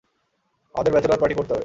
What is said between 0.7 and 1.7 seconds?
আমাদের bachelor party করতে হবে।